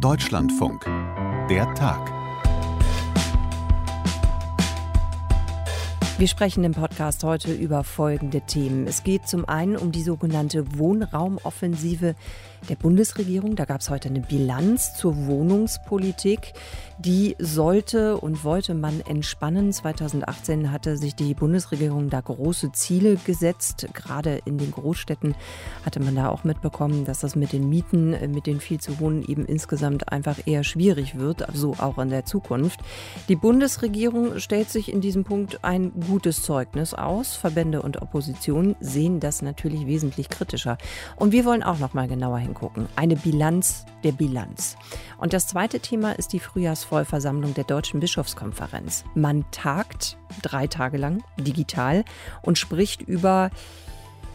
[0.00, 0.84] Deutschlandfunk.
[1.50, 2.10] Der Tag.
[6.18, 8.86] Wir sprechen im Podcast heute über folgende Themen.
[8.86, 12.14] Es geht zum einen um die sogenannte Wohnraumoffensive
[12.68, 13.56] der Bundesregierung.
[13.56, 16.52] Da gab es heute eine Bilanz zur Wohnungspolitik.
[16.98, 19.72] Die sollte und wollte man entspannen.
[19.72, 23.88] 2018 hatte sich die Bundesregierung da große Ziele gesetzt.
[23.92, 25.34] Gerade in den Großstädten
[25.84, 29.00] hatte man da auch mitbekommen, dass das mit den Mieten, äh, mit den viel zu
[29.00, 32.80] hohen eben insgesamt einfach eher schwierig wird, so auch in der Zukunft.
[33.28, 37.34] Die Bundesregierung stellt sich in diesem Punkt ein gutes Zeugnis aus.
[37.34, 40.78] Verbände und Opposition sehen das natürlich wesentlich kritischer.
[41.16, 42.88] Und wir wollen auch noch mal genauer hingucken.
[42.96, 44.76] Eine Bilanz der Bilanz.
[45.18, 49.04] Und das zweite Thema ist die Frühjahrsvollversammlung der Deutschen Bischofskonferenz.
[49.14, 52.04] Man tagt drei Tage lang digital
[52.42, 53.50] und spricht über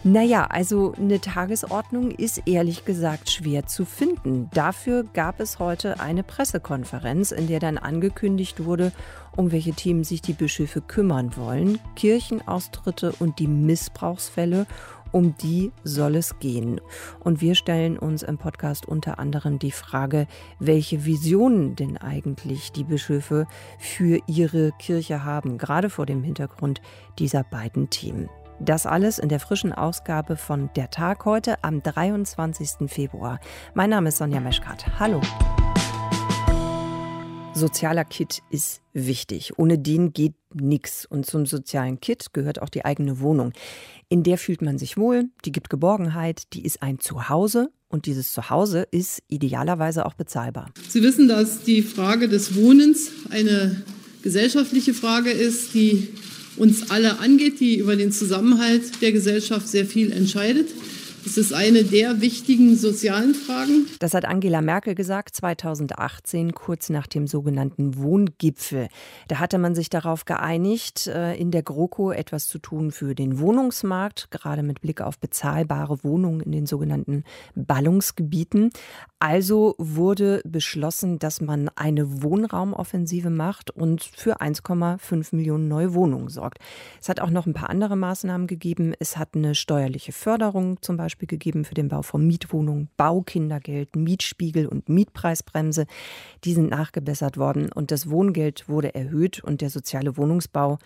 [0.04, 4.50] naja, also eine Tagesordnung ist ehrlich gesagt schwer zu finden.
[4.54, 8.94] Dafür gab es heute eine Pressekonferenz, in der dann angekündigt wurde,
[9.36, 11.80] um welche Themen sich die Bischöfe kümmern wollen.
[11.96, 14.66] Kirchenaustritte und die Missbrauchsfälle
[15.12, 16.82] um die soll es gehen.
[17.20, 20.28] Und wir stellen uns im Podcast unter anderem die Frage,
[20.60, 23.48] welche Visionen denn eigentlich die Bischöfe
[23.80, 26.82] für ihre Kirche haben, gerade vor dem Hintergrund
[27.20, 28.30] dieser beiden Themen.
[28.60, 32.90] Das alles in der frischen Ausgabe von Der Tag heute am 23.
[32.90, 33.40] Februar.
[33.76, 35.00] Mein Name ist Sonja Meschkat.
[35.00, 35.22] Hallo.
[37.58, 39.58] Sozialer Kit ist wichtig.
[39.58, 41.06] Ohne den geht nichts.
[41.06, 43.52] Und zum sozialen Kit gehört auch die eigene Wohnung.
[44.10, 47.70] In der fühlt man sich wohl, die gibt Geborgenheit, die ist ein Zuhause.
[47.90, 50.72] Und dieses Zuhause ist idealerweise auch bezahlbar.
[50.88, 53.84] Sie wissen, dass die Frage des Wohnens eine
[54.22, 56.10] gesellschaftliche Frage ist, die
[56.58, 60.70] uns alle angeht, die über den Zusammenhalt der Gesellschaft sehr viel entscheidet.
[61.28, 63.86] Es ist eine der wichtigen sozialen Fragen.
[64.00, 68.88] Das hat Angela Merkel gesagt 2018, kurz nach dem sogenannten Wohngipfel.
[69.28, 73.40] Da hatte man sich darauf geeinigt, äh, in der GroKo etwas zu tun für den
[73.40, 77.26] Wohnungsmarkt, gerade mit Blick auf bezahlbare Wohnungen in den sogenannten
[77.56, 78.70] Ballungsgebieten.
[79.20, 86.60] Also wurde beschlossen, dass man eine Wohnraumoffensive macht und für 1,5 Millionen neue Wohnungen sorgt.
[87.02, 88.94] Es hat auch noch ein paar andere Maßnahmen gegeben.
[88.98, 93.96] Es hat eine steuerliche Förderung zum Beispiel Beispiel gegeben für den Bau von Mietwohnungen, Baukindergeld,
[93.96, 95.88] Mietspiegel und Mietpreisbremse.
[96.44, 100.78] Die sind nachgebessert worden und das Wohngeld wurde erhöht und der soziale Wohnungsbau,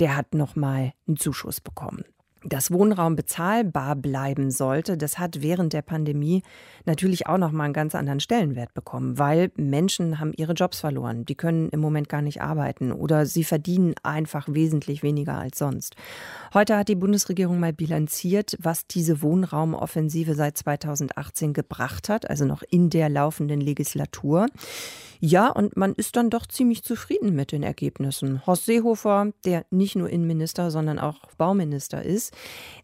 [0.00, 2.04] der hat nochmal einen Zuschuss bekommen
[2.44, 6.42] dass Wohnraum bezahlbar bleiben sollte, das hat während der Pandemie
[6.84, 11.24] natürlich auch noch mal einen ganz anderen Stellenwert bekommen, weil Menschen haben ihre Jobs verloren,
[11.24, 15.96] die können im Moment gar nicht arbeiten oder sie verdienen einfach wesentlich weniger als sonst.
[16.54, 22.62] Heute hat die Bundesregierung mal bilanziert, was diese Wohnraumoffensive seit 2018 gebracht hat, also noch
[22.62, 24.46] in der laufenden Legislatur.
[25.20, 28.46] Ja, und man ist dann doch ziemlich zufrieden mit den Ergebnissen.
[28.46, 32.32] Horst Seehofer, der nicht nur Innenminister, sondern auch Bauminister ist,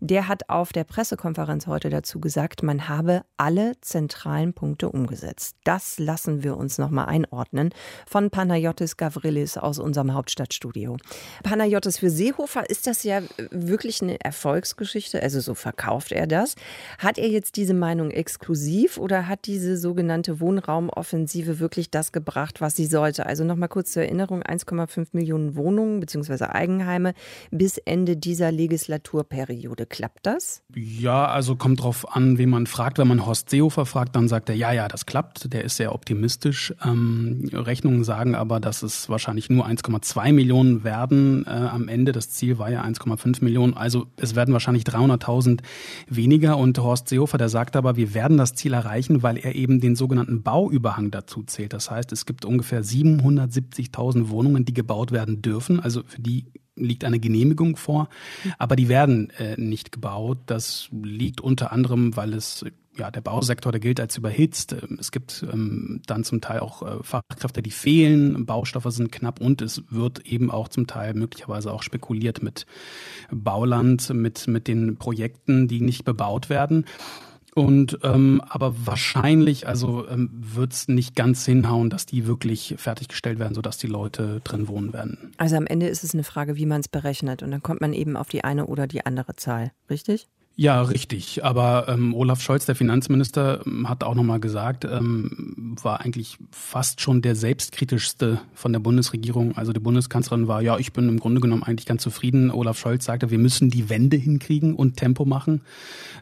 [0.00, 5.56] der hat auf der Pressekonferenz heute dazu gesagt, man habe alle zentralen Punkte umgesetzt.
[5.62, 7.70] Das lassen wir uns nochmal einordnen
[8.04, 10.96] von Panayotis Gavrilis aus unserem Hauptstadtstudio.
[11.44, 16.56] Panayotis, für Seehofer ist das ja wirklich eine Erfolgsgeschichte, also so verkauft er das.
[16.98, 22.23] Hat er jetzt diese Meinung exklusiv oder hat diese sogenannte Wohnraumoffensive wirklich das gebracht?
[22.24, 23.26] Gebracht, was sie sollte.
[23.26, 26.44] Also nochmal kurz zur Erinnerung, 1,5 Millionen Wohnungen bzw.
[26.44, 27.12] Eigenheime
[27.50, 29.86] bis Ende dieser Legislaturperiode.
[29.86, 30.62] Klappt das?
[30.74, 32.98] Ja, also kommt drauf an, wen man fragt.
[32.98, 35.52] Wenn man Horst Seehofer fragt, dann sagt er, ja, ja, das klappt.
[35.52, 36.74] Der ist sehr optimistisch.
[36.82, 42.12] Ähm, Rechnungen sagen aber, dass es wahrscheinlich nur 1,2 Millionen werden äh, am Ende.
[42.12, 43.74] Das Ziel war ja 1,5 Millionen.
[43.74, 45.60] Also es werden wahrscheinlich 300.000
[46.08, 46.56] weniger.
[46.56, 49.94] Und Horst Seehofer, der sagt aber, wir werden das Ziel erreichen, weil er eben den
[49.94, 51.72] sogenannten Bauüberhang dazu zählt.
[51.72, 55.80] Das heißt, es gibt ungefähr 770.000 Wohnungen, die gebaut werden dürfen.
[55.80, 58.08] Also für die liegt eine Genehmigung vor,
[58.58, 60.38] aber die werden äh, nicht gebaut.
[60.46, 62.64] Das liegt unter anderem, weil es
[62.96, 64.74] ja, der Bausektor, der gilt als überhitzt.
[64.98, 69.62] Es gibt ähm, dann zum Teil auch äh, Fachkräfte, die fehlen, Baustoffe sind knapp und
[69.62, 72.66] es wird eben auch zum Teil möglicherweise auch spekuliert mit
[73.30, 76.84] Bauland, mit, mit den Projekten, die nicht bebaut werden.
[77.54, 83.38] Und ähm, aber wahrscheinlich, also ähm, wird es nicht ganz hinhauen, dass die wirklich fertiggestellt
[83.38, 85.32] werden, sodass die Leute drin wohnen werden.
[85.36, 87.42] Also am Ende ist es eine Frage, wie man es berechnet.
[87.42, 90.26] Und dann kommt man eben auf die eine oder die andere Zahl, richtig?
[90.56, 91.44] Ja, richtig.
[91.44, 97.22] Aber ähm, Olaf Scholz, der Finanzminister, hat auch nochmal gesagt, ähm, war eigentlich fast schon
[97.22, 99.56] der selbstkritischste von der Bundesregierung.
[99.56, 102.52] Also die Bundeskanzlerin war, ja, ich bin im Grunde genommen eigentlich ganz zufrieden.
[102.52, 105.62] Olaf Scholz sagte, wir müssen die Wende hinkriegen und Tempo machen.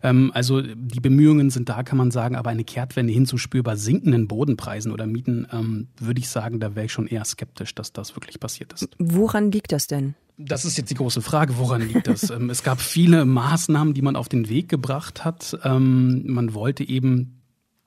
[0.02, 3.76] Ähm, also die Bemühungen sind da, kann man sagen, aber eine Kehrtwende hin zu spürbar
[3.76, 7.92] sinkenden Bodenpreisen oder Mieten, ähm, würde ich sagen, da wäre ich schon eher skeptisch, dass
[7.92, 8.88] das wirklich passiert ist.
[8.98, 10.14] Woran liegt das denn?
[10.46, 12.22] Das ist jetzt die große Frage, woran liegt das?
[12.32, 15.58] Ähm, es gab viele Maßnahmen, die man auf den Weg gebracht hat.
[15.64, 17.41] Ähm, man wollte eben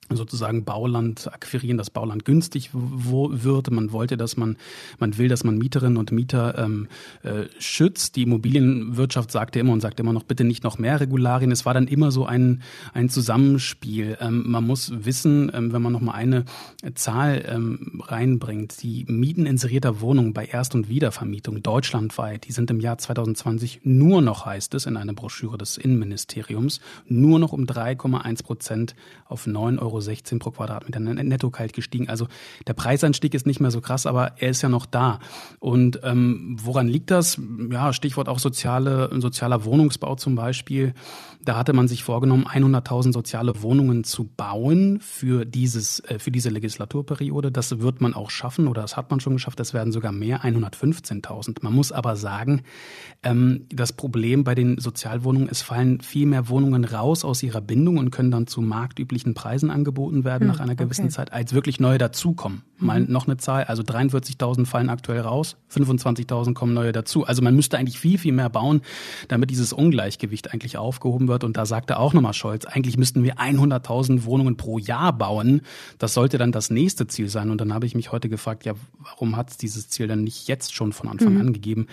[0.10, 3.72] sozusagen Bauland akquirieren, dass Bauland günstig wird.
[3.72, 4.58] Man wollte, dass man,
[5.00, 6.88] man will, dass man Mieterinnen und Mieter ähm,
[7.24, 8.16] äh, schützt.
[8.16, 11.52] Die Immobilienwirtschaft sagte immer und sagt immer noch, bitte nicht noch mehr Regularien.
[11.52, 12.62] Es war dann immer so ein,
[12.94, 14.18] ein Zusammenspiel.
[14.22, 16.46] Ähm, man muss wissen, ähm, wenn man noch mal eine
[16.94, 22.80] Zahl ähm, reinbringt, die Mieten inserierter Wohnungen bei Erst- und Wiedervermietung deutschlandweit, die sind im
[22.80, 28.44] Jahr 2020 nur noch, heißt es in einer Broschüre des Innenministeriums, nur noch um 3,1
[28.44, 32.10] Prozent auf 9 Euro Euro pro Quadratmeter netto kalt gestiegen.
[32.10, 32.28] Also
[32.68, 35.20] der Preisanstieg ist nicht mehr so krass, aber er ist ja noch da.
[35.60, 37.40] Und ähm, woran liegt das?
[37.72, 40.94] Ja, Stichwort auch soziale, sozialer Wohnungsbau zum Beispiel.
[41.44, 46.50] Da hatte man sich vorgenommen, 100.000 soziale Wohnungen zu bauen für dieses, äh, für diese
[46.50, 47.52] Legislaturperiode.
[47.52, 49.60] Das wird man auch schaffen oder das hat man schon geschafft.
[49.60, 51.58] Das werden sogar mehr, 115.000.
[51.62, 52.64] Man muss aber sagen,
[53.24, 57.98] ähm, das Problem bei den Sozialwohnungen, es fallen viel mehr Wohnungen raus aus ihrer Bindung
[57.98, 59.85] und können dann zu marktüblichen Preisen angeboten
[60.24, 61.14] werden hm, nach einer gewissen okay.
[61.14, 62.64] Zeit, als wirklich neue dazukommen.
[62.78, 63.12] Mal mhm.
[63.12, 67.26] noch eine Zahl, also 43.000 fallen aktuell raus, 25.000 kommen neue dazu.
[67.26, 68.82] Also man müsste eigentlich viel, viel mehr bauen,
[69.28, 71.44] damit dieses Ungleichgewicht eigentlich aufgehoben wird.
[71.44, 75.62] Und da sagte auch nochmal Scholz, eigentlich müssten wir 100.000 Wohnungen pro Jahr bauen.
[76.00, 77.50] Das sollte dann das nächste Ziel sein.
[77.50, 80.48] Und dann habe ich mich heute gefragt, ja, warum hat es dieses Ziel dann nicht
[80.48, 81.42] jetzt schon von Anfang mhm.
[81.42, 81.88] an gegeben?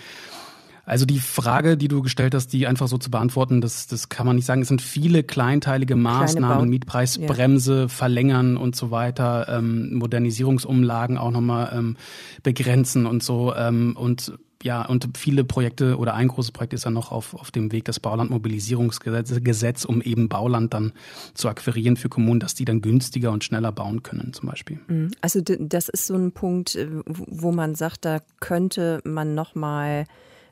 [0.85, 4.25] Also die Frage, die du gestellt hast, die einfach so zu beantworten, das, das kann
[4.25, 4.61] man nicht sagen.
[4.61, 7.87] Es sind viele kleinteilige Maßnahmen, Mietpreisbremse ja.
[7.87, 11.97] verlängern und so weiter, ähm, Modernisierungsumlagen auch nochmal ähm,
[12.43, 13.55] begrenzen und so.
[13.55, 17.51] Ähm, und ja, und viele Projekte oder ein großes Projekt ist ja noch auf, auf
[17.51, 20.93] dem Weg des Baulandmobilisierungsgesetz, um eben Bauland dann
[21.33, 24.79] zu akquirieren für Kommunen, dass die dann günstiger und schneller bauen können zum Beispiel.
[24.87, 25.11] Mhm.
[25.21, 30.05] Also das ist so ein Punkt, äh, wo man sagt, da könnte man noch mal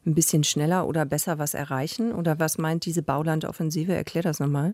[0.06, 2.14] ein bisschen schneller oder besser was erreichen?
[2.14, 3.94] Oder was meint diese Baulandoffensive?
[3.94, 4.74] Erklär das nochmal.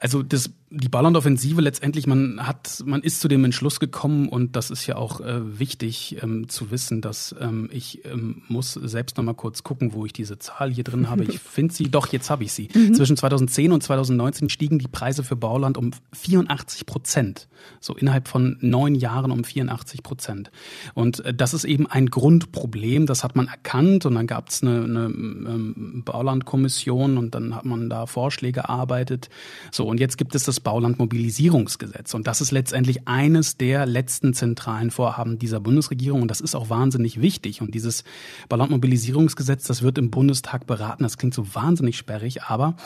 [0.00, 4.70] Also das die Ballondoffensive letztendlich, man hat, man ist zu dem Entschluss gekommen und das
[4.70, 9.24] ist ja auch äh, wichtig ähm, zu wissen, dass ähm, ich ähm, muss selbst noch
[9.24, 11.24] mal kurz gucken, wo ich diese Zahl hier drin habe.
[11.24, 12.68] Ich finde sie, doch, jetzt habe ich sie.
[12.74, 12.94] Mhm.
[12.94, 17.48] Zwischen 2010 und 2019 stiegen die Preise für Bauland um 84 Prozent.
[17.80, 20.50] So innerhalb von neun Jahren um 84 Prozent.
[20.92, 24.62] Und äh, das ist eben ein Grundproblem, das hat man erkannt und dann gab es
[24.62, 29.30] eine, eine ähm, Baulandkommission und dann hat man da Vorschläge erarbeitet.
[29.72, 32.14] So, und jetzt gibt es das Baulandmobilisierungsgesetz.
[32.14, 36.22] Und das ist letztendlich eines der letzten zentralen Vorhaben dieser Bundesregierung.
[36.22, 37.60] Und das ist auch wahnsinnig wichtig.
[37.62, 38.04] Und dieses
[38.48, 41.02] Baulandmobilisierungsgesetz, das wird im Bundestag beraten.
[41.02, 42.76] Das klingt so wahnsinnig sperrig, aber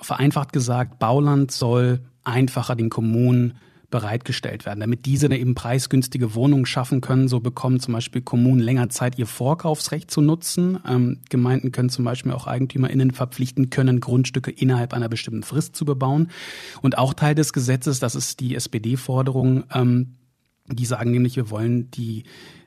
[0.00, 3.54] vereinfacht gesagt, Bauland soll einfacher den Kommunen
[3.94, 7.28] bereitgestellt werden, damit diese dann eben preisgünstige Wohnungen schaffen können.
[7.28, 10.80] So bekommen zum Beispiel Kommunen länger Zeit, ihr Vorkaufsrecht zu nutzen.
[10.84, 15.84] Ähm, Gemeinden können zum Beispiel auch EigentümerInnen verpflichten können, Grundstücke innerhalb einer bestimmten Frist zu
[15.84, 16.32] bebauen.
[16.82, 20.16] Und auch Teil des Gesetzes, das ist die SPD-Forderung, ähm,
[20.66, 22.24] die sagen nämlich, wir wollen die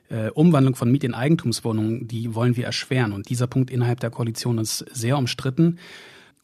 [0.08, 3.12] äh, Umwandlung von Miet in Eigentumswohnungen, die wollen wir erschweren.
[3.12, 5.78] Und dieser Punkt innerhalb der Koalition ist sehr umstritten.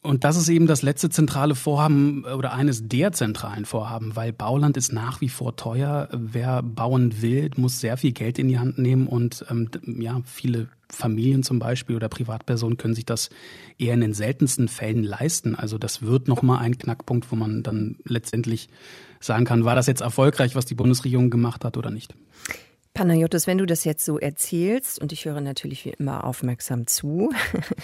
[0.05, 4.77] Und das ist eben das letzte zentrale Vorhaben oder eines der zentralen Vorhaben, weil Bauland
[4.77, 6.07] ist nach wie vor teuer.
[6.11, 10.67] Wer bauen will, muss sehr viel Geld in die Hand nehmen und ähm, ja, viele
[10.89, 13.29] Familien zum Beispiel oder Privatpersonen können sich das
[13.79, 15.55] eher in den seltensten Fällen leisten.
[15.55, 18.69] Also das wird nochmal ein Knackpunkt, wo man dann letztendlich
[19.19, 22.13] sagen kann, war das jetzt erfolgreich, was die Bundesregierung gemacht hat oder nicht.
[22.95, 27.31] Panayotis, wenn du das jetzt so erzählst, und ich höre natürlich wie immer aufmerksam zu,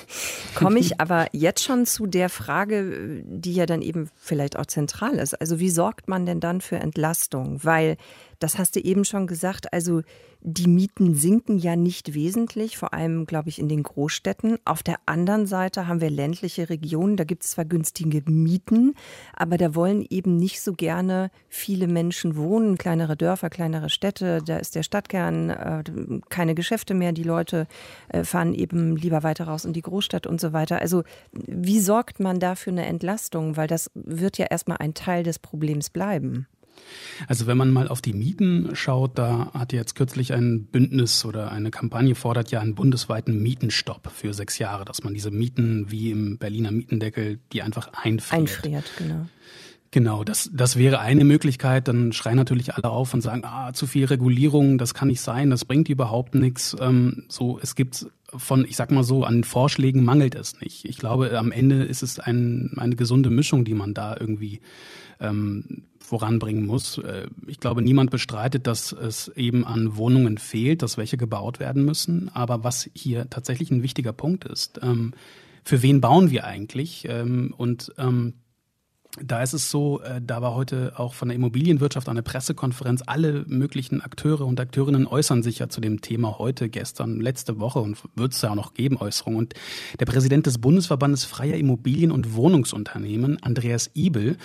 [0.55, 5.19] komme ich aber jetzt schon zu der Frage, die ja dann eben vielleicht auch zentral
[5.19, 5.39] ist.
[5.39, 7.59] Also wie sorgt man denn dann für Entlastung?
[7.61, 7.97] Weil
[8.41, 9.71] das hast du eben schon gesagt.
[9.71, 10.01] Also
[10.41, 14.57] die Mieten sinken ja nicht wesentlich, vor allem, glaube ich, in den Großstädten.
[14.65, 18.95] Auf der anderen Seite haben wir ländliche Regionen, da gibt es zwar günstige Mieten,
[19.35, 22.79] aber da wollen eben nicht so gerne viele Menschen wohnen.
[22.79, 25.83] Kleinere Dörfer, kleinere Städte, da ist der Stadtkern, äh,
[26.29, 27.11] keine Geschäfte mehr.
[27.11, 27.67] Die Leute
[28.09, 30.81] äh, fahren eben lieber weiter raus in die Großstadt und so weiter.
[30.81, 33.55] Also wie sorgt man da für eine Entlastung?
[33.55, 36.47] Weil das wird ja erstmal ein Teil des Problems bleiben.
[37.27, 41.51] Also wenn man mal auf die Mieten schaut, da hat jetzt kürzlich ein Bündnis oder
[41.51, 46.11] eine Kampagne fordert ja einen bundesweiten Mietenstopp für sechs Jahre, dass man diese Mieten wie
[46.11, 48.41] im Berliner Mietendeckel, die einfach einfriert.
[48.41, 49.27] Einfriert, genau.
[49.93, 51.89] Genau, das, das wäre eine Möglichkeit.
[51.89, 55.49] Dann schreien natürlich alle auf und sagen, ah, zu viel Regulierung, das kann nicht sein,
[55.49, 56.75] das bringt überhaupt nichts.
[56.79, 60.85] Ähm, so, es gibt von, ich sag mal so, an Vorschlägen mangelt es nicht.
[60.85, 64.61] Ich glaube, am Ende ist es ein, eine gesunde Mischung, die man da irgendwie
[65.19, 66.97] ähm, voranbringen muss.
[66.97, 71.85] Äh, ich glaube, niemand bestreitet, dass es eben an Wohnungen fehlt, dass welche gebaut werden
[71.85, 72.29] müssen.
[72.33, 75.13] Aber was hier tatsächlich ein wichtiger Punkt ist, ähm,
[75.63, 77.07] für wen bauen wir eigentlich?
[77.07, 78.33] Ähm, und ähm,
[79.19, 83.03] da ist es so, äh, da war heute auch von der Immobilienwirtschaft eine Pressekonferenz.
[83.05, 87.79] Alle möglichen Akteure und Akteurinnen äußern sich ja zu dem Thema heute, gestern, letzte Woche
[87.79, 89.37] und wird es ja auch noch geben, Äußerungen.
[89.37, 89.53] Und
[89.99, 94.37] der Präsident des Bundesverbandes freier Immobilien- und Wohnungsunternehmen, Andreas Ibel,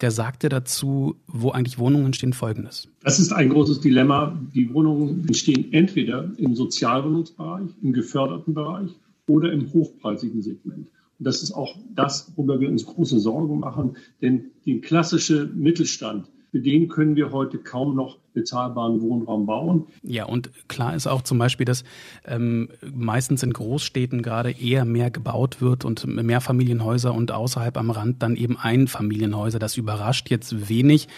[0.00, 2.88] der sagte dazu, wo eigentlich Wohnungen entstehen, folgendes.
[3.02, 4.38] Das ist ein großes Dilemma.
[4.54, 8.90] Die Wohnungen entstehen entweder im Sozialwohnungsbereich, im geförderten Bereich
[9.26, 10.88] oder im hochpreisigen Segment.
[11.24, 16.60] Das ist auch das, worüber wir uns große Sorgen machen, denn die klassische Mittelstand, für
[16.60, 19.86] den können wir heute kaum noch bezahlbaren Wohnraum bauen.
[20.02, 21.82] Ja, und klar ist auch zum Beispiel, dass
[22.26, 27.90] ähm, meistens in Großstädten gerade eher mehr gebaut wird und mehr Familienhäuser und außerhalb am
[27.90, 29.58] Rand dann eben Einfamilienhäuser.
[29.58, 31.08] Das überrascht jetzt wenig.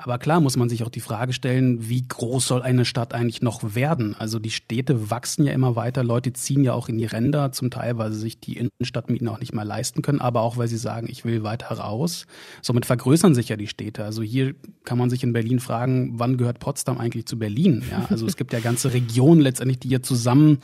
[0.00, 3.42] Aber klar muss man sich auch die Frage stellen, wie groß soll eine Stadt eigentlich
[3.42, 4.14] noch werden?
[4.16, 7.68] Also die Städte wachsen ja immer weiter, Leute ziehen ja auch in die Ränder, zum
[7.72, 10.76] Teil, weil sie sich die Innenstadtmieten auch nicht mehr leisten können, aber auch, weil sie
[10.76, 12.26] sagen, ich will weiter raus.
[12.62, 14.04] Somit vergrößern sich ja die Städte.
[14.04, 17.82] Also hier kann man sich in Berlin fragen, wann gehört Potsdam eigentlich zu Berlin?
[17.90, 20.58] Ja, also es gibt ja ganze Regionen letztendlich, die hier zusammen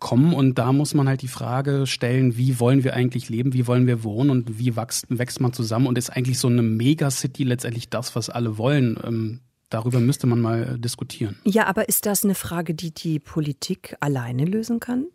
[0.00, 0.32] kommen.
[0.34, 3.86] Und da muss man halt die Frage stellen, wie wollen wir eigentlich leben, wie wollen
[3.86, 7.88] wir wohnen und wie wächst, wächst man zusammen und ist eigentlich so eine Megacity letztendlich
[7.88, 8.98] das, was alle wollen?
[9.04, 11.36] Ähm, darüber müsste man mal diskutieren.
[11.44, 15.06] Ja, aber ist das eine Frage, die die Politik alleine lösen kann?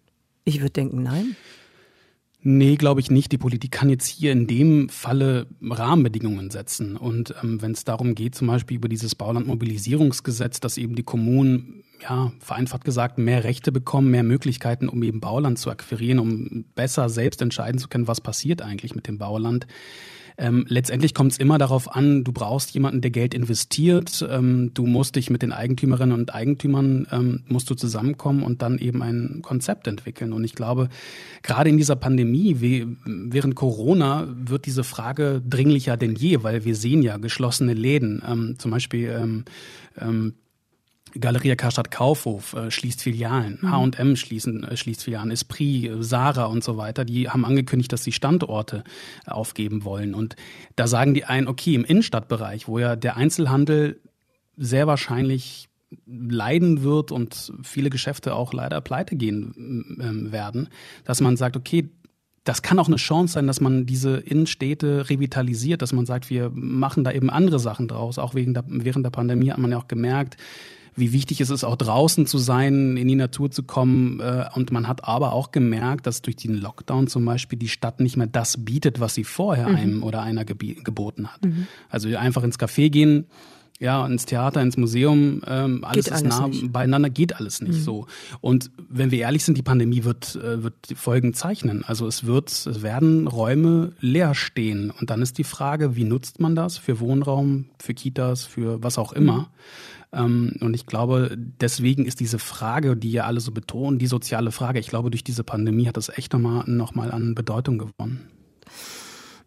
[0.46, 1.36] Ich würde denken, nein.
[2.48, 3.32] Nee, glaube ich nicht.
[3.32, 6.96] Die Politik kann jetzt hier in dem Falle Rahmenbedingungen setzen.
[6.96, 11.84] Und ähm, wenn es darum geht, zum Beispiel über dieses Baulandmobilisierungsgesetz, dass eben die Kommunen,
[12.02, 17.10] ja, vereinfacht gesagt, mehr Rechte bekommen, mehr Möglichkeiten, um eben Bauland zu akquirieren, um besser
[17.10, 19.68] selbst entscheiden zu können, was passiert eigentlich mit dem Bauland,
[20.38, 24.25] ähm, letztendlich kommt es immer darauf an, du brauchst jemanden, der Geld investiert.
[24.30, 28.78] Ähm, du musst dich mit den Eigentümerinnen und Eigentümern ähm, musst du zusammenkommen und dann
[28.78, 30.34] eben ein Konzept entwickeln.
[30.34, 30.90] Und ich glaube,
[31.42, 36.75] gerade in dieser Pandemie, wie, während Corona, wird diese Frage dringlicher denn je, weil wir
[36.75, 39.46] sehen ja geschlossene Läden, ähm, zum Beispiel ähm,
[39.98, 40.34] ähm,
[41.19, 46.63] Galeria Karstadt Kaufhof äh, schließt Filialen, H&M schließen, äh, schließt Filialen, Esprit, äh, Sarah und
[46.63, 48.84] so weiter, die haben angekündigt, dass sie Standorte
[49.25, 50.13] äh, aufgeben wollen.
[50.13, 50.36] Und
[50.75, 54.00] da sagen die einen, okay, im Innenstadtbereich, wo ja der Einzelhandel
[54.57, 55.69] sehr wahrscheinlich
[56.05, 60.69] leiden wird und viele Geschäfte auch leider pleite gehen äh, werden,
[61.03, 61.89] dass man sagt, okay,
[62.43, 66.51] das kann auch eine Chance sein, dass man diese Innenstädte revitalisiert, dass man sagt, wir
[66.53, 68.19] machen da eben andere Sachen draus.
[68.19, 70.38] Auch wegen der, während der Pandemie hat man ja auch gemerkt,
[70.96, 74.20] wie wichtig es ist, auch draußen zu sein, in die Natur zu kommen.
[74.20, 78.00] Äh, und man hat aber auch gemerkt, dass durch den Lockdown zum Beispiel die Stadt
[78.00, 79.75] nicht mehr das bietet, was sie vorher mhm.
[79.75, 81.44] einem oder einer geboten hat.
[81.44, 81.68] Mhm.
[81.90, 83.25] Also einfach ins Café gehen,
[83.79, 86.72] ja, ins Theater, ins Museum, ähm, alles geht ist alles nah nicht.
[86.72, 87.84] beieinander, geht alles nicht mhm.
[87.84, 88.08] so.
[88.39, 91.84] Und wenn wir ehrlich sind, die Pandemie wird, äh, wird Folgen zeichnen.
[91.84, 94.91] Also es wird, es werden Räume leer stehen.
[94.91, 98.98] Und dann ist die Frage, wie nutzt man das für Wohnraum, für Kitas, für was
[98.98, 99.39] auch immer.
[99.39, 99.46] Mhm.
[100.13, 104.51] Ähm, und ich glaube, deswegen ist diese Frage, die ja alle so betonen, die soziale
[104.51, 108.29] Frage, ich glaube, durch diese Pandemie hat das echt nochmal noch mal an Bedeutung gewonnen.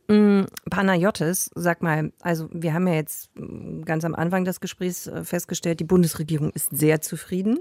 [0.08, 5.06] Mm, Panayotis, sag mal, also wir haben ja jetzt mm, ganz am Anfang des Gesprächs
[5.06, 7.58] äh, festgestellt, die Bundesregierung ist sehr zufrieden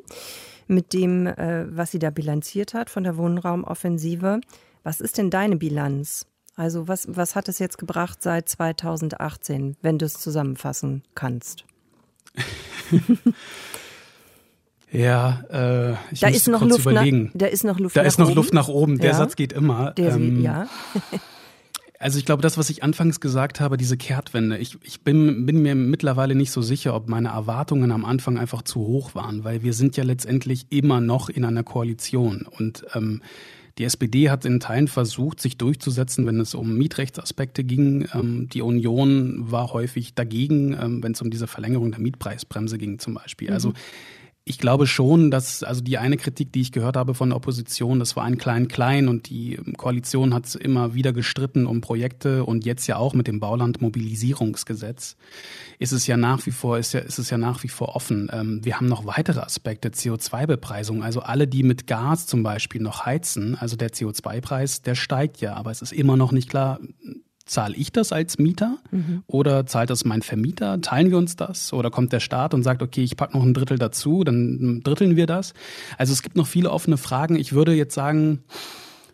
[0.65, 4.39] mit dem, äh, was sie da bilanziert hat von der Wohnraumoffensive.
[4.83, 6.25] Was ist denn deine Bilanz?
[6.55, 11.65] Also was, was hat es jetzt gebracht seit 2018, wenn du es zusammenfassen kannst?
[14.89, 17.23] Ja, äh, ich da muss ist noch kurz Luft überlegen.
[17.25, 18.35] Nach, da ist noch Luft da nach ist noch oben.
[18.35, 18.97] Luft nach oben.
[18.99, 19.17] Der ja.
[19.17, 19.91] Satz geht immer.
[19.91, 20.67] Der, ähm, ja.
[21.99, 25.61] also ich glaube, das, was ich anfangs gesagt habe, diese Kehrtwende, ich, ich bin, bin
[25.61, 29.63] mir mittlerweile nicht so sicher, ob meine Erwartungen am Anfang einfach zu hoch waren, weil
[29.63, 33.21] wir sind ja letztendlich immer noch in einer Koalition und ähm,
[33.77, 38.07] die SPD hat in Teilen versucht, sich durchzusetzen, wenn es um Mietrechtsaspekte ging.
[38.11, 42.97] Ähm, die Union war häufig dagegen, ähm, wenn es um diese Verlängerung der Mietpreisbremse ging
[42.97, 43.51] zum Beispiel.
[43.51, 43.75] Also mhm.
[43.75, 43.87] Also
[44.47, 47.99] ich glaube schon, dass also die eine Kritik, die ich gehört habe von der Opposition,
[47.99, 52.87] das war ein klein-klein und die Koalition hat immer wieder gestritten um Projekte und jetzt
[52.87, 55.17] ja auch mit dem Baulandmobilisierungsgesetz
[55.79, 58.29] ist es ja nach wie vor ist ja ist es ja nach wie vor offen.
[58.31, 63.05] Ähm, wir haben noch weitere Aspekte CO2-Bepreisung, also alle, die mit Gas zum Beispiel noch
[63.05, 66.79] heizen, also der CO2-Preis, der steigt ja, aber es ist immer noch nicht klar,
[67.47, 69.23] zahle ich das als Mieter mhm.
[69.27, 70.79] oder zahlt das mein Vermieter?
[70.81, 71.73] Teilen wir uns das?
[71.73, 75.15] Oder kommt der Staat und sagt, okay, ich packe noch ein Drittel dazu, dann dritteln
[75.15, 75.53] wir das?
[75.97, 77.35] Also es gibt noch viele offene Fragen.
[77.35, 78.43] Ich würde jetzt sagen,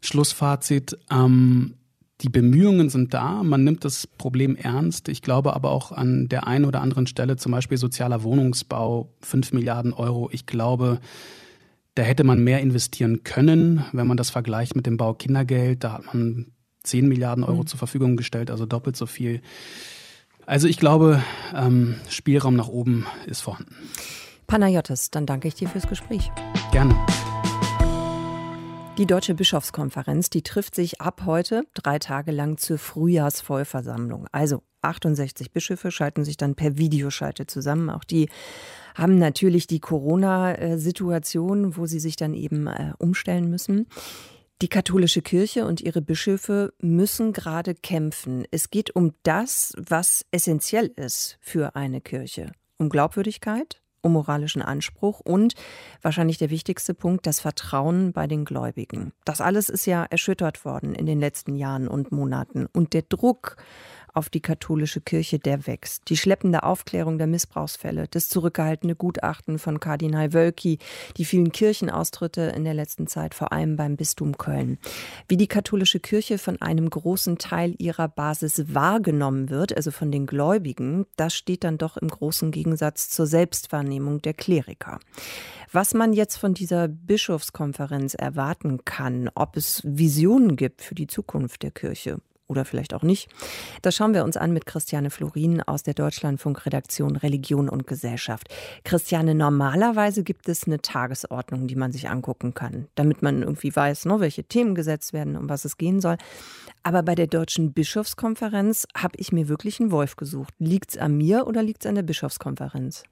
[0.02, 1.75] Schlussfazit, ähm,
[2.22, 5.10] die Bemühungen sind da, man nimmt das Problem ernst.
[5.10, 9.52] Ich glaube aber auch an der einen oder anderen Stelle, zum Beispiel sozialer Wohnungsbau, fünf
[9.52, 10.30] Milliarden Euro.
[10.32, 11.00] Ich glaube,
[11.96, 15.84] da hätte man mehr investieren können, wenn man das vergleicht mit dem Bau Kindergeld.
[15.84, 16.52] Da hat man
[16.84, 17.68] 10 Milliarden Euro mhm.
[17.68, 19.42] zur Verfügung gestellt, also doppelt so viel.
[20.46, 21.24] Also ich glaube,
[21.56, 23.75] ähm, Spielraum nach oben ist vorhanden.
[24.48, 26.32] Panayotis, dann danke ich dir fürs Gespräch.
[26.72, 26.96] Gerne.
[28.98, 34.28] Die Deutsche Bischofskonferenz, die trifft sich ab heute drei Tage lang zur Frühjahrsvollversammlung.
[34.32, 37.90] Also 68 Bischöfe schalten sich dann per Videoschalte zusammen.
[37.90, 38.30] Auch die
[38.94, 43.88] haben natürlich die Corona-Situation, wo sie sich dann eben äh, umstellen müssen.
[44.62, 48.45] Die katholische Kirche und ihre Bischöfe müssen gerade kämpfen.
[48.51, 52.51] Es geht um das, was essentiell ist für eine Kirche.
[52.77, 55.55] Um Glaubwürdigkeit, um moralischen Anspruch und
[56.01, 59.13] wahrscheinlich der wichtigste Punkt, das Vertrauen bei den Gläubigen.
[59.25, 62.67] Das alles ist ja erschüttert worden in den letzten Jahren und Monaten.
[62.72, 63.57] Und der Druck
[64.13, 66.10] auf die katholische Kirche, der wächst.
[66.10, 70.77] Die schleppende Aufklärung der Missbrauchsfälle, das zurückgehaltene Gutachten von Kardinal Wölki,
[71.17, 74.77] die vielen Kirchenaustritte in der letzten Zeit, vor allem beim Bistum Köln.
[75.27, 80.27] Wie die katholische Kirche von einem großen Teil ihrer Basis wahrgenommen wird, also von den
[80.27, 85.00] Gläubigen, das steht dann doch im großen Gegensatz zur Selbstwahrnehmung der Kleriker.
[85.72, 91.63] Was man jetzt von dieser Bischofskonferenz erwarten kann, ob es Visionen gibt für die Zukunft
[91.63, 93.29] der Kirche oder vielleicht auch nicht.
[93.81, 98.47] Das schauen wir uns an mit Christiane Florin aus der Deutschlandfunk-Redaktion Religion und Gesellschaft.
[98.83, 104.05] Christiane, normalerweise gibt es eine Tagesordnung, die man sich angucken kann, damit man irgendwie weiß,
[104.05, 106.17] ne, welche Themen gesetzt werden, um was es gehen soll.
[106.86, 110.54] Aber bei der Deutschen Bischofskonferenz habe ich mir wirklich einen Wolf gesucht.
[110.60, 113.04] Liegt es an mir oder liegt es an der Bischofskonferenz?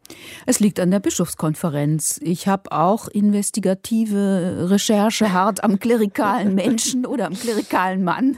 [0.46, 2.20] Es liegt an der Bischofskonferenz.
[2.22, 8.38] Ich habe auch investigative Recherche hart am klerikalen Menschen oder am klerikalen Mann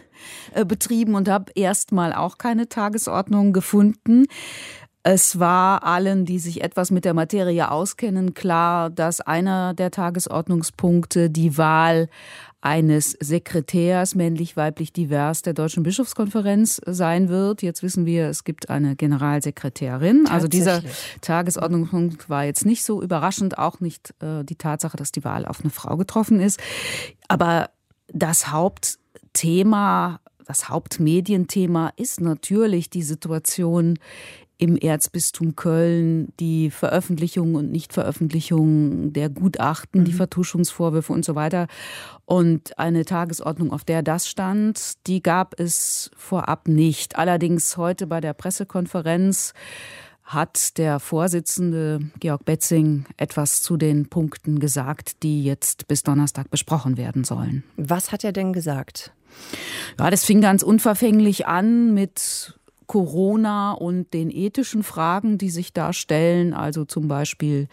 [0.53, 4.25] äh, betrieben und habe erstmal auch keine Tagesordnung gefunden.
[5.01, 11.29] Es war allen, die sich etwas mit der Materie auskennen, klar, dass einer der Tagesordnungspunkte
[11.29, 12.07] die Wahl
[12.63, 17.61] eines Sekretärs, männlich, weiblich, divers der Deutschen Bischofskonferenz sein wird.
[17.61, 20.27] Jetzt wissen wir, es gibt eine Generalsekretärin.
[20.29, 20.81] Also dieser
[21.19, 25.59] Tagesordnungspunkt war jetzt nicht so überraschend, auch nicht äh, die Tatsache, dass die Wahl auf
[25.59, 26.57] eine Frau getroffen ist.
[27.27, 27.69] Aber
[28.07, 33.97] das Hauptthema das Hauptmedienthema ist natürlich die Situation
[34.63, 40.05] im Erzbistum Köln die Veröffentlichung und Nichtveröffentlichung der Gutachten, mhm.
[40.05, 41.67] die Vertuschungsvorwürfe und so weiter.
[42.23, 47.17] Und eine Tagesordnung, auf der das stand, die gab es vorab nicht.
[47.17, 49.53] Allerdings heute bei der Pressekonferenz
[50.23, 56.95] hat der Vorsitzende Georg Betzing etwas zu den Punkten gesagt, die jetzt bis Donnerstag besprochen
[56.95, 57.65] werden sollen.
[57.75, 59.11] Was hat er denn gesagt?
[59.99, 65.93] Ja, das fing ganz unverfänglich an mit Corona und den ethischen Fragen, die sich da
[65.93, 67.67] stellen, also zum Beispiel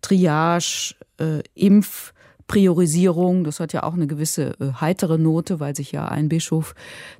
[0.00, 2.12] Triage, äh, Impf.
[2.48, 6.74] Priorisierung, das hat ja auch eine gewisse äh, heitere Note, weil sich ja ein Bischof,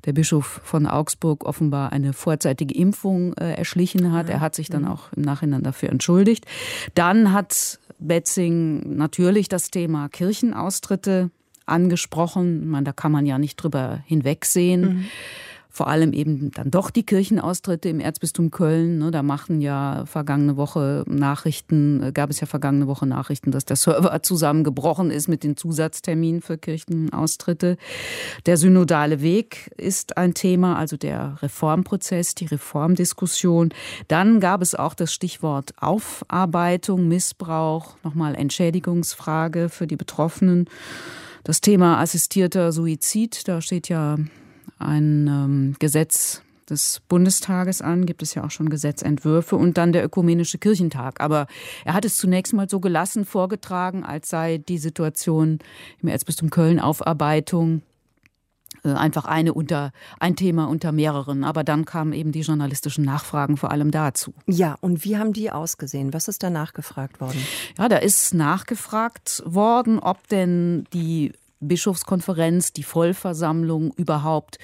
[0.06, 4.30] der Bischof von Augsburg, offenbar eine vorzeitige Impfung äh, erschlichen hat.
[4.30, 6.46] Er hat sich dann auch im Nachhinein dafür entschuldigt.
[6.94, 11.30] Dann hat Betzing natürlich das Thema Kirchenaustritte
[11.66, 12.62] angesprochen.
[12.62, 14.80] Ich meine, da kann man ja nicht drüber hinwegsehen.
[14.80, 15.04] Mhm
[15.78, 18.98] vor allem eben dann doch die Kirchenaustritte im Erzbistum Köln.
[18.98, 23.64] Ne, da machten ja vergangene Woche Nachrichten, äh, gab es ja vergangene Woche Nachrichten, dass
[23.64, 27.76] der Server zusammengebrochen ist mit den Zusatzterminen für Kirchenaustritte.
[28.44, 33.68] Der synodale Weg ist ein Thema, also der Reformprozess, die Reformdiskussion.
[34.08, 40.68] Dann gab es auch das Stichwort Aufarbeitung, Missbrauch, nochmal Entschädigungsfrage für die Betroffenen.
[41.44, 44.16] Das Thema assistierter Suizid, da steht ja
[44.78, 50.04] ein ähm, Gesetz des Bundestages an, gibt es ja auch schon Gesetzentwürfe und dann der
[50.04, 51.20] Ökumenische Kirchentag.
[51.20, 51.46] Aber
[51.84, 55.60] er hat es zunächst mal so gelassen vorgetragen, als sei die Situation
[56.02, 57.82] im Erzbistum Köln Aufarbeitung
[58.84, 61.44] äh, einfach eine unter ein Thema unter mehreren.
[61.44, 64.34] Aber dann kamen eben die journalistischen Nachfragen vor allem dazu.
[64.46, 66.12] Ja, und wie haben die ausgesehen?
[66.12, 67.42] Was ist da nachgefragt worden?
[67.78, 74.58] Ja, da ist nachgefragt worden, ob denn die Bischofskonferenz, die Vollversammlung überhaupt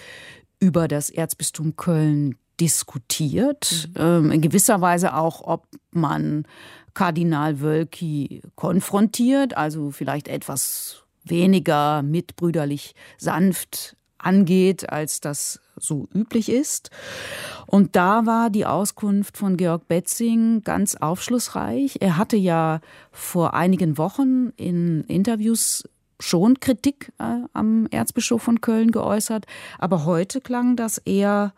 [0.61, 3.89] über das Erzbistum Köln diskutiert.
[3.95, 4.03] Mhm.
[4.03, 6.47] Ähm, in gewisser Weise auch, ob man
[6.95, 16.91] Kardinal Wölki konfrontiert, also vielleicht etwas weniger mitbrüderlich sanft angeht, als das so üblich ist.
[17.67, 21.99] Und da war die Auskunft von Georg Betzing ganz aufschlussreich.
[22.01, 22.81] Er hatte ja
[23.11, 25.85] vor einigen Wochen in Interviews
[26.25, 29.47] schon Kritik äh, am Erzbischof von Köln geäußert,
[29.79, 31.53] aber heute klang das eher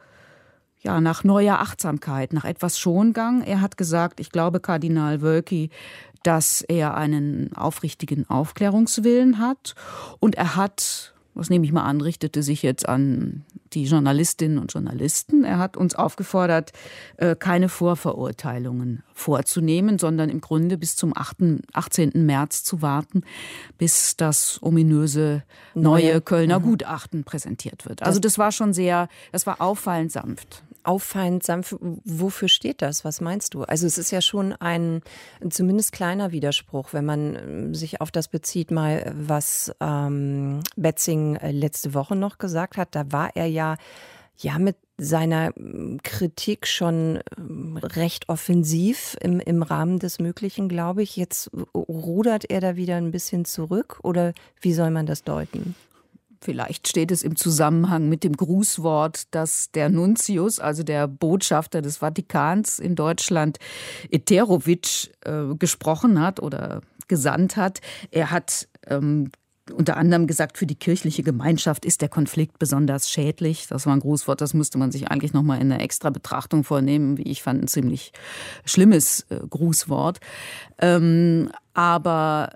[0.82, 3.42] ja, nach neuer Achtsamkeit, nach etwas Schongang.
[3.42, 5.70] Er hat gesagt, ich glaube Kardinal Wölki,
[6.22, 9.74] dass er einen aufrichtigen Aufklärungswillen hat
[10.20, 14.72] und er hat das nehme ich mal an, richtete sich jetzt an die Journalistinnen und
[14.72, 15.44] Journalisten.
[15.44, 16.72] Er hat uns aufgefordert,
[17.16, 21.62] äh, keine Vorverurteilungen vorzunehmen, sondern im Grunde bis zum 18.
[22.14, 23.22] März zu warten,
[23.78, 25.42] bis das ominöse
[25.74, 26.64] neue Kölner mhm.
[26.64, 28.02] Gutachten präsentiert wird.
[28.02, 31.76] Also das war schon sehr, das war auffallend sanft auffallend sanft.
[31.80, 33.04] Wofür steht das?
[33.04, 33.62] Was meinst du?
[33.62, 35.02] Also es ist ja schon ein
[35.50, 41.50] zumindest kleiner Widerspruch, wenn man ähm, sich auf das bezieht, mal was ähm, Betzing äh,
[41.50, 42.94] letzte Woche noch gesagt hat.
[42.94, 43.76] Da war er ja
[44.38, 51.02] ja mit seiner ähm, Kritik schon ähm, recht offensiv im, im Rahmen des Möglichen, glaube
[51.02, 51.16] ich.
[51.16, 55.74] Jetzt rudert er da wieder ein bisschen zurück oder wie soll man das deuten?
[56.40, 61.98] Vielleicht steht es im Zusammenhang mit dem Grußwort, das der Nuntius, also der Botschafter des
[61.98, 63.58] Vatikans in Deutschland,
[64.10, 67.80] Eterovic, äh, gesprochen hat oder gesandt hat.
[68.10, 69.30] Er hat ähm,
[69.72, 73.66] unter anderem gesagt, für die kirchliche Gemeinschaft ist der Konflikt besonders schädlich.
[73.66, 77.18] Das war ein Grußwort, das müsste man sich eigentlich nochmal in einer extra Betrachtung vornehmen.
[77.18, 78.12] Wie ich fand, ein ziemlich
[78.64, 80.20] schlimmes äh, Grußwort.
[80.78, 82.50] Ähm, aber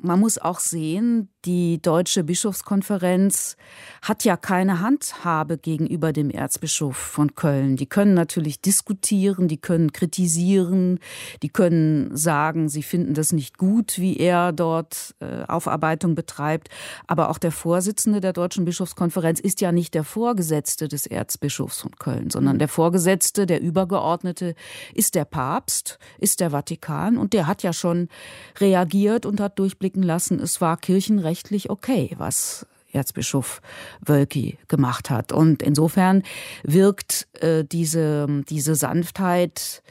[0.00, 3.56] man muss auch sehen, die Deutsche Bischofskonferenz
[4.02, 7.76] hat ja keine Handhabe gegenüber dem Erzbischof von Köln.
[7.76, 10.98] Die können natürlich diskutieren, die können kritisieren,
[11.42, 16.70] die können sagen, sie finden das nicht gut, wie er dort äh, Aufarbeitung betreibt.
[17.06, 21.92] Aber auch der Vorsitzende der Deutschen Bischofskonferenz ist ja nicht der Vorgesetzte des Erzbischofs von
[21.92, 22.60] Köln, sondern mhm.
[22.60, 24.54] der Vorgesetzte, der Übergeordnete
[24.92, 28.08] ist der Papst, ist der Vatikan und der hat ja schon
[28.58, 33.60] reagiert und hat durchblicken lassen, es war Kirchenrecht rechtlich okay, was Erzbischof
[34.00, 35.30] Wölki gemacht hat.
[35.30, 36.22] Und insofern
[36.62, 39.82] wirkt äh, diese, diese Sanftheit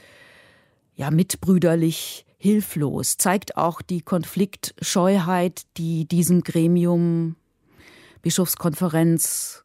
[0.96, 7.36] ja mitbrüderlich hilflos, zeigt auch die Konfliktscheuheit, die diesem Gremium
[8.24, 9.64] Bischofskonferenz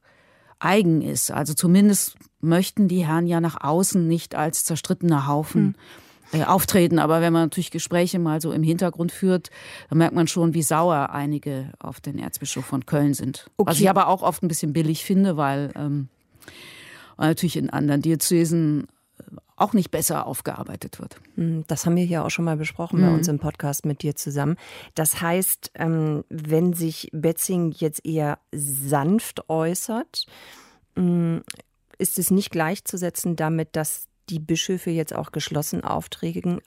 [0.59, 1.31] eigen ist.
[1.31, 5.75] Also zumindest möchten die Herren ja nach außen nicht als zerstrittener Haufen hm
[6.33, 6.99] äh, auftreten.
[6.99, 9.51] Aber wenn man natürlich Gespräche mal so im Hintergrund führt,
[9.89, 13.51] dann merkt man schon, wie sauer einige auf den Erzbischof von Köln sind.
[13.57, 13.71] Okay.
[13.71, 16.09] Was ich aber auch oft ein bisschen billig finde, weil, ähm,
[17.19, 19.23] natürlich in anderen Diözesen äh,
[19.57, 21.21] auch nicht besser aufgearbeitet wird.
[21.37, 23.07] Hm, das haben wir hier auch schon mal besprochen mhm.
[23.07, 24.57] bei uns im Podcast mit dir zusammen.
[24.95, 30.27] Das heißt, ähm, wenn sich Betzing jetzt eher sanft äußert,
[30.97, 31.43] hm,
[31.99, 36.61] ist es nicht gleichzusetzen damit, dass die Bischöfe jetzt auch geschlossen auftreten,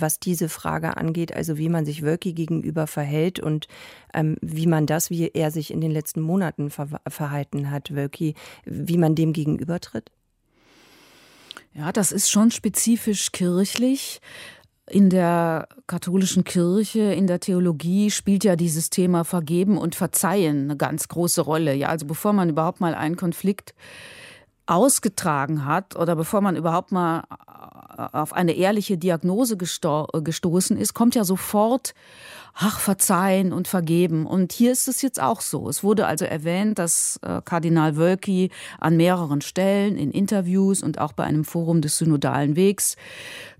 [0.00, 3.68] was diese Frage angeht, also wie man sich Wölki gegenüber verhält und
[4.14, 8.34] ähm, wie man das, wie er sich in den letzten Monaten ver verhalten hat, Wölki,
[8.64, 10.10] wie man dem gegenübertritt?
[11.74, 14.20] Ja, das ist schon spezifisch kirchlich.
[14.88, 20.76] In der katholischen Kirche, in der Theologie spielt ja dieses Thema Vergeben und Verzeihen eine
[20.76, 21.74] ganz große Rolle.
[21.74, 23.74] Ja, also bevor man überhaupt mal einen Konflikt
[24.66, 27.24] ausgetragen hat oder bevor man überhaupt mal
[27.96, 31.94] äh, auf eine ehrliche Diagnose gestoßen ist, kommt ja sofort
[32.58, 34.26] ach, verzeihen und vergeben.
[34.26, 35.68] Und hier ist es jetzt auch so.
[35.68, 41.12] Es wurde also erwähnt, dass äh, Kardinal Wölki an mehreren Stellen in Interviews und auch
[41.12, 42.96] bei einem Forum des Synodalen Wegs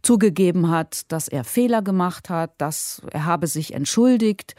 [0.03, 4.55] zugegeben hat, dass er Fehler gemacht hat, dass er habe sich entschuldigt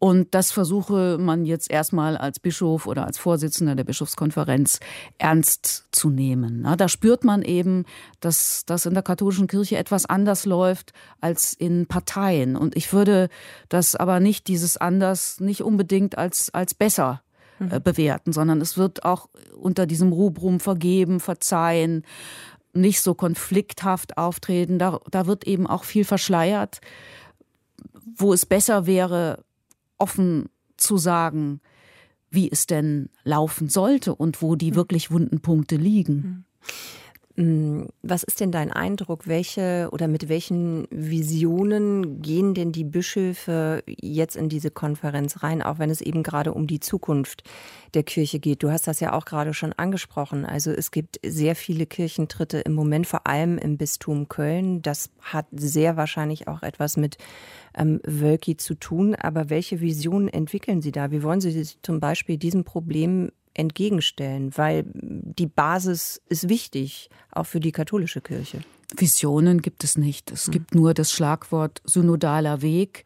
[0.00, 4.78] und das versuche man jetzt erstmal als Bischof oder als Vorsitzender der Bischofskonferenz
[5.18, 6.66] ernst zu nehmen.
[6.76, 7.84] Da spürt man eben,
[8.20, 12.54] dass das in der katholischen Kirche etwas anders läuft als in Parteien.
[12.56, 13.28] Und ich würde
[13.68, 17.22] das aber nicht dieses anders nicht unbedingt als, als besser
[17.60, 17.82] äh, mhm.
[17.82, 22.04] bewerten, sondern es wird auch unter diesem Rubrum vergeben, verzeihen,
[22.72, 24.78] nicht so konflikthaft auftreten.
[24.78, 26.80] Da, da wird eben auch viel verschleiert,
[28.16, 29.44] wo es besser wäre,
[29.98, 31.60] offen zu sagen,
[32.30, 34.76] wie es denn laufen sollte und wo die hm.
[34.76, 36.22] wirklich wunden Punkte liegen.
[36.22, 36.44] Hm.
[37.38, 39.28] Mm, was ist denn dein Eindruck?
[39.28, 45.78] Welche oder mit welchen Visionen gehen denn die Bischöfe jetzt in diese Konferenz rein, auch
[45.78, 47.44] wenn es eben gerade um die Zukunft
[47.94, 48.64] der Kirche geht?
[48.64, 50.44] Du hast das ja auch gerade schon angesprochen.
[50.44, 54.82] Also es gibt sehr viele Kirchentritte im Moment, vor allem im Bistum Köln.
[54.82, 57.18] Das hat sehr wahrscheinlich auch etwas mit
[57.76, 59.14] ähm, Wölki zu tun.
[59.14, 61.12] Aber welche Visionen entwickeln Sie da?
[61.12, 64.56] Wie wollen Sie sich zum Beispiel diesem Problem entgegenstellen?
[64.56, 68.60] Weil die Basis ist wichtig, auch für die katholische Kirche.
[68.96, 70.30] Visionen gibt es nicht.
[70.30, 70.52] Es mhm.
[70.52, 73.04] gibt nur das Schlagwort synodaler Weg.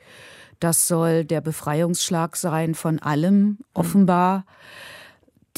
[0.61, 4.39] Das soll der Befreiungsschlag sein von allem, offenbar.
[4.39, 4.45] Mhm.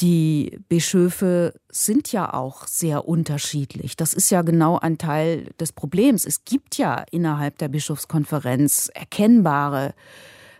[0.00, 3.96] Die Bischöfe sind ja auch sehr unterschiedlich.
[3.96, 6.24] Das ist ja genau ein Teil des Problems.
[6.24, 9.94] Es gibt ja innerhalb der Bischofskonferenz erkennbare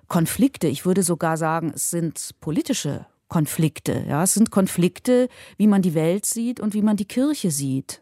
[0.07, 0.69] Konflikte.
[0.69, 4.05] Ich würde sogar sagen, es sind politische Konflikte.
[4.09, 8.01] Ja, es sind Konflikte, wie man die Welt sieht und wie man die Kirche sieht.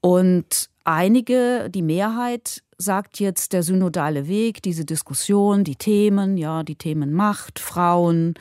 [0.00, 6.74] Und einige, die Mehrheit sagt jetzt der synodale Weg, diese Diskussion, die Themen, ja, die
[6.74, 8.34] Themen Macht, Frauen,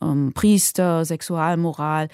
[0.00, 2.06] ähm, Priester, Sexualmoral.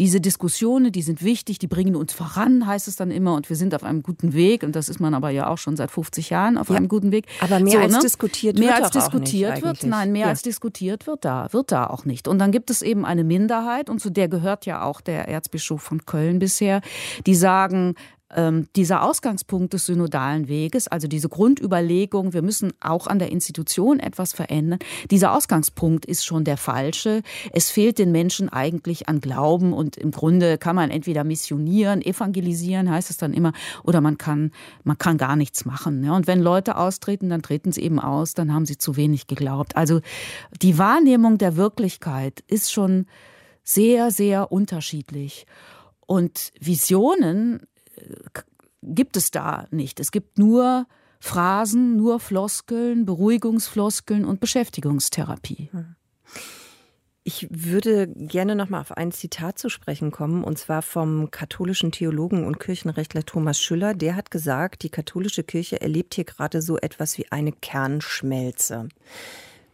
[0.00, 3.56] Diese Diskussionen, die sind wichtig, die bringen uns voran, heißt es dann immer, und wir
[3.56, 4.62] sind auf einem guten Weg.
[4.62, 7.12] Und das ist man aber ja auch schon seit 50 Jahren auf ja, einem guten
[7.12, 7.26] Weg.
[7.42, 7.98] Aber mehr so, als ne?
[8.00, 9.90] diskutiert mehr wird als diskutiert wird, eigentlich.
[9.90, 10.28] nein, mehr ja.
[10.28, 12.28] als diskutiert wird da, wird da auch nicht.
[12.28, 15.82] Und dann gibt es eben eine Minderheit, und zu der gehört ja auch der Erzbischof
[15.82, 16.80] von Köln bisher,
[17.26, 17.94] die sagen,
[18.34, 24.00] ähm, dieser Ausgangspunkt des synodalen Weges, also diese Grundüberlegung, wir müssen auch an der Institution
[24.00, 24.78] etwas verändern,
[25.10, 27.22] dieser Ausgangspunkt ist schon der falsche.
[27.52, 32.90] Es fehlt den Menschen eigentlich an Glauben und im Grunde kann man entweder missionieren, evangelisieren,
[32.90, 33.52] heißt es dann immer,
[33.84, 34.52] oder man kann,
[34.84, 36.08] man kann gar nichts machen.
[36.10, 39.76] Und wenn Leute austreten, dann treten sie eben aus, dann haben sie zu wenig geglaubt.
[39.76, 40.00] Also
[40.62, 43.06] die Wahrnehmung der Wirklichkeit ist schon
[43.62, 45.46] sehr, sehr unterschiedlich.
[46.06, 47.60] Und Visionen
[48.82, 50.00] gibt es da nicht.
[50.00, 50.86] Es gibt nur
[51.20, 55.68] Phrasen, nur Floskeln, Beruhigungsfloskeln und Beschäftigungstherapie.
[55.72, 55.96] Hm.
[57.22, 61.92] Ich würde gerne noch mal auf ein Zitat zu sprechen kommen, und zwar vom katholischen
[61.92, 63.92] Theologen und Kirchenrechtler Thomas Schüller.
[63.92, 68.88] Der hat gesagt, die katholische Kirche erlebt hier gerade so etwas wie eine Kernschmelze.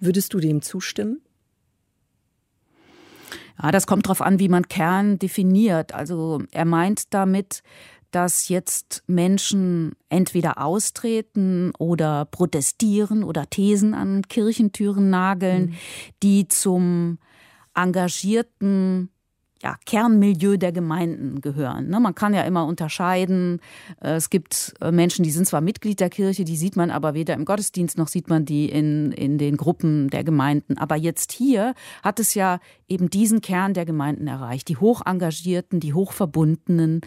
[0.01, 1.23] Würdest du dem zustimmen?
[3.63, 5.95] Ja, das kommt darauf an, wie man Kern definiert.
[5.95, 7.63] Also er meint damit,
[8.11, 15.75] dass jetzt Menschen entweder austreten oder protestieren oder Thesen an Kirchentüren nageln, mhm.
[16.23, 17.19] die zum
[17.75, 19.11] engagierten
[19.63, 21.89] ja, Kernmilieu der Gemeinden gehören.
[21.89, 21.99] Ne?
[21.99, 23.61] Man kann ja immer unterscheiden.
[24.03, 27.15] Äh, es gibt äh, Menschen, die sind zwar Mitglied der Kirche, die sieht man aber
[27.15, 30.77] weder im Gottesdienst noch sieht man die in, in den Gruppen der Gemeinden.
[30.77, 34.69] Aber jetzt hier hat es ja eben diesen Kern der Gemeinden erreicht.
[34.69, 37.01] Die hochengagierten, die hochverbundenen,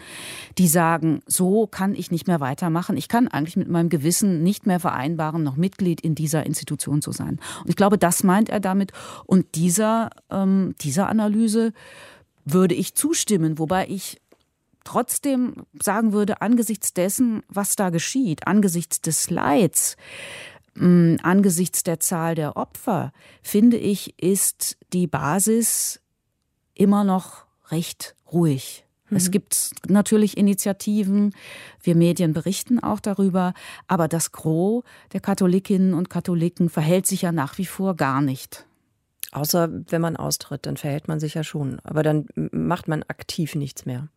[0.58, 2.96] die sagen, so kann ich nicht mehr weitermachen.
[2.96, 7.12] Ich kann eigentlich mit meinem Gewissen nicht mehr vereinbaren, noch Mitglied in dieser Institution zu
[7.12, 7.38] sein.
[7.62, 8.92] Und ich glaube, das meint er damit.
[9.24, 11.72] Und dieser, ähm, dieser Analyse
[12.52, 14.20] würde ich zustimmen, wobei ich
[14.84, 19.96] trotzdem sagen würde, angesichts dessen, was da geschieht, angesichts des Leids,
[20.74, 26.00] mm, angesichts der Zahl der Opfer, finde ich, ist die Basis
[26.74, 28.86] immer noch recht ruhig.
[29.10, 29.16] Mhm.
[29.16, 31.34] Es gibt natürlich Initiativen,
[31.82, 33.52] wir Medien berichten auch darüber,
[33.86, 34.82] aber das Gros
[35.12, 38.66] der Katholikinnen und Katholiken verhält sich ja nach wie vor gar nicht.
[39.32, 41.78] Außer wenn man austritt, dann verhält man sich ja schon.
[41.84, 44.08] Aber dann macht man aktiv nichts mehr.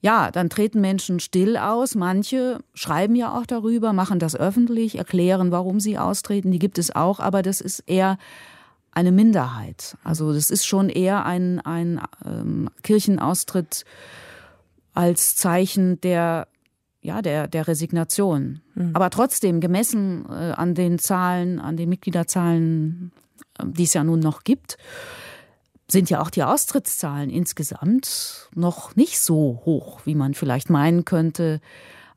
[0.00, 1.94] Ja, dann treten Menschen still aus.
[1.94, 6.50] Manche schreiben ja auch darüber, machen das öffentlich, erklären, warum sie austreten.
[6.50, 8.18] Die gibt es auch, aber das ist eher
[8.92, 9.96] eine Minderheit.
[10.04, 13.84] Also das ist schon eher ein, ein ähm, Kirchenaustritt
[14.94, 16.48] als Zeichen der
[17.02, 18.62] ja, der, der Resignation.
[18.74, 18.90] Mhm.
[18.94, 23.12] Aber trotzdem, gemessen äh, an den Zahlen, an den Mitgliederzahlen
[23.62, 24.78] die es ja nun noch gibt,
[25.88, 31.60] sind ja auch die Austrittszahlen insgesamt noch nicht so hoch, wie man vielleicht meinen könnte,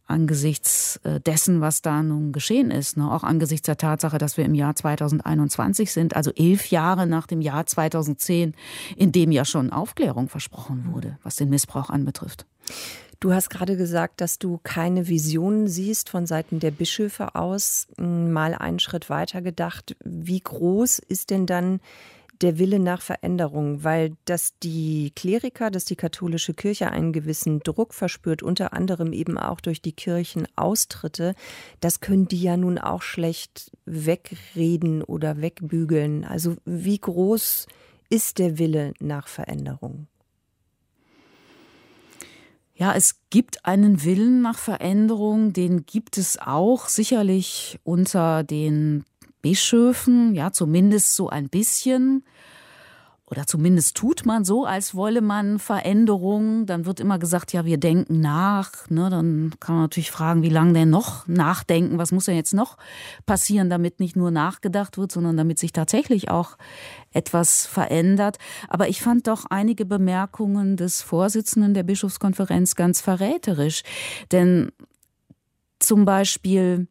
[0.10, 2.98] angesichts äh, dessen, was da nun geschehen ist.
[2.98, 3.10] Ne?
[3.12, 7.42] Auch angesichts der Tatsache, dass wir im Jahr 2021 sind, also elf Jahre nach dem
[7.42, 8.56] Jahr 2010,
[8.96, 12.48] in dem ja schon Aufklärung versprochen wurde, was den Missbrauch anbetrifft.
[13.20, 17.88] Du hast gerade gesagt, dass du keine Visionen siehst von Seiten der Bischöfe aus.
[17.98, 19.98] Hm, mal einen Schritt weiter gedacht.
[20.06, 21.82] Wie groß ist denn dann
[22.42, 27.94] der Wille nach Veränderung, weil dass die Kleriker, dass die katholische Kirche einen gewissen Druck
[27.94, 31.36] verspürt, unter anderem eben auch durch die Kirchenaustritte,
[31.82, 36.24] das können die ja nun auch schlecht wegreden oder wegbügeln.
[36.24, 37.68] Also wie groß
[38.10, 40.08] ist der Wille nach Veränderung?
[42.80, 49.04] Ja, es gibt einen Willen nach Veränderung, den gibt es auch sicherlich unter den
[49.42, 52.24] Bischöfen, ja, zumindest so ein bisschen.
[53.32, 56.66] Oder zumindest tut man so, als wolle man Veränderungen.
[56.66, 58.90] Dann wird immer gesagt, ja, wir denken nach.
[58.90, 59.10] Ne?
[59.10, 61.98] Dann kann man natürlich fragen, wie lange denn noch nachdenken?
[61.98, 62.78] Was muss denn jetzt noch
[63.26, 66.58] passieren, damit nicht nur nachgedacht wird, sondern damit sich tatsächlich auch
[67.12, 68.38] etwas verändert.
[68.68, 73.84] Aber ich fand doch einige Bemerkungen des Vorsitzenden der Bischofskonferenz ganz verräterisch.
[74.32, 74.72] Denn
[75.80, 76.88] zum Beispiel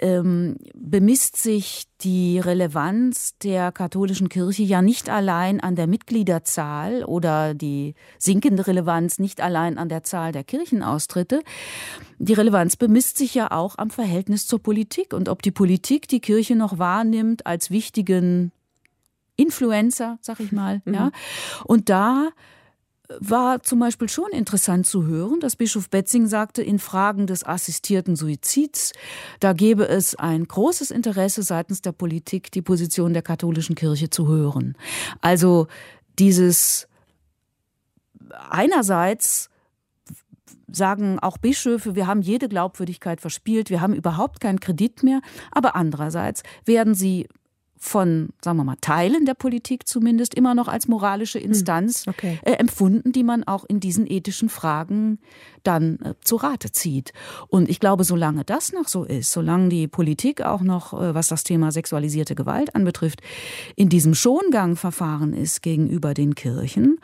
[0.00, 7.54] ähm, bemisst sich die Relevanz der katholischen Kirche ja nicht allein an der Mitgliederzahl oder
[7.54, 11.42] die sinkende Relevanz nicht allein an der Zahl der Kirchenaustritte.
[12.18, 16.20] Die Relevanz bemisst sich ja auch am Verhältnis zur Politik und ob die Politik die
[16.20, 18.52] Kirche noch wahrnimmt als wichtigen
[19.36, 20.94] Influencer, sag ich mal, mhm.
[20.94, 21.10] ja.
[21.64, 22.30] Und da
[23.18, 28.16] war zum Beispiel schon interessant zu hören, dass Bischof Betzing sagte, in Fragen des assistierten
[28.16, 28.92] Suizids,
[29.40, 34.28] da gebe es ein großes Interesse seitens der Politik, die Position der katholischen Kirche zu
[34.28, 34.76] hören.
[35.20, 35.66] Also
[36.18, 36.88] dieses
[38.50, 39.50] einerseits
[40.70, 45.20] sagen auch Bischöfe, wir haben jede Glaubwürdigkeit verspielt, wir haben überhaupt keinen Kredit mehr,
[45.52, 47.28] aber andererseits werden sie
[47.78, 52.38] von, sagen wir mal, Teilen der Politik zumindest immer noch als moralische hm, Instanz okay.
[52.42, 55.18] äh, empfunden, die man auch in diesen ethischen Fragen
[55.62, 57.12] dann äh, zu Rate zieht.
[57.48, 61.28] Und ich glaube, solange das noch so ist, solange die Politik auch noch, äh, was
[61.28, 63.20] das Thema sexualisierte Gewalt anbetrifft,
[63.74, 66.98] in diesem Schongangverfahren ist gegenüber den Kirchen,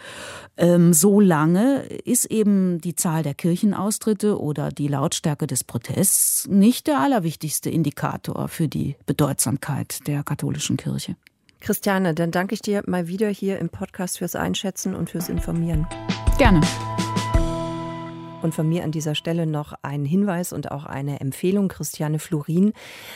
[0.56, 7.00] ähm, solange ist eben die Zahl der Kirchenaustritte oder die Lautstärke des Protests nicht der
[7.00, 11.16] allerwichtigste Indikator für die Bedeutsamkeit der katholischen Kirche.
[11.60, 15.86] Christiane, dann danke ich dir mal wieder hier im Podcast fürs Einschätzen und fürs Informieren.
[16.38, 16.60] Gerne.
[18.42, 21.68] Und von mir an dieser Stelle noch ein Hinweis und auch eine Empfehlung.
[21.68, 22.72] Christiane Florin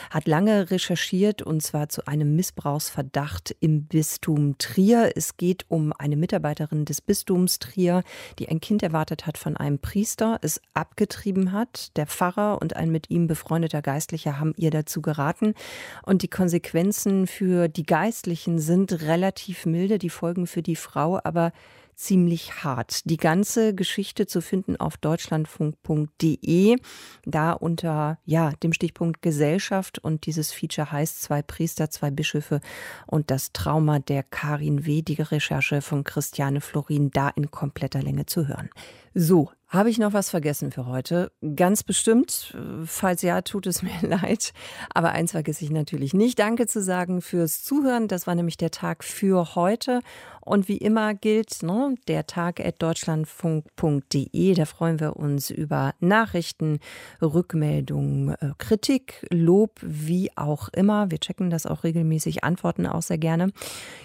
[0.09, 5.11] hat lange recherchiert und zwar zu einem Missbrauchsverdacht im Bistum Trier.
[5.15, 8.03] Es geht um eine Mitarbeiterin des Bistums Trier,
[8.39, 11.97] die ein Kind erwartet hat von einem Priester, es abgetrieben hat.
[11.97, 15.55] Der Pfarrer und ein mit ihm befreundeter Geistlicher haben ihr dazu geraten.
[16.03, 21.51] Und die Konsequenzen für die Geistlichen sind relativ milde, die Folgen für die Frau aber
[21.97, 23.09] ziemlich hart.
[23.09, 26.77] Die ganze Geschichte zu finden auf deutschlandfunk.de,
[27.25, 32.61] da unter ja, dem Stichpunkt Gesellschaft und dieses Feature heißt zwei Priester, zwei Bischöfe
[33.07, 38.27] und das Trauma der Karin W., die Recherche von Christiane Florin, da in kompletter Länge
[38.27, 38.69] zu hören.
[39.13, 41.31] So, habe ich noch was vergessen für heute?
[41.55, 42.55] Ganz bestimmt.
[42.85, 44.53] Falls ja, tut es mir leid.
[44.93, 46.39] Aber eins vergesse ich natürlich nicht.
[46.39, 48.07] Danke zu sagen fürs Zuhören.
[48.07, 49.99] Das war nämlich der Tag für heute.
[50.39, 54.53] Und wie immer gilt, ne, der Tag at deutschlandfunk.de.
[54.53, 56.79] Da freuen wir uns über Nachrichten,
[57.21, 61.11] Rückmeldungen, äh, Kritik, Lob, wie auch immer.
[61.11, 63.51] Wir checken das auch regelmäßig, antworten auch sehr gerne.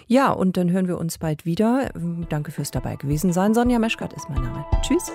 [0.07, 1.91] Ja, und dann hören wir uns bald wieder.
[2.27, 3.53] Danke fürs dabei gewesen sein.
[3.53, 4.65] Sonja Meschkat ist mein Name.
[4.81, 5.13] Tschüss.